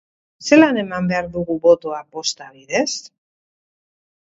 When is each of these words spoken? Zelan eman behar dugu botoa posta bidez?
Zelan 0.45 0.79
eman 0.83 1.09
behar 1.11 1.29
dugu 1.35 1.59
botoa 1.67 2.01
posta 2.17 2.49
bidez? 2.57 2.89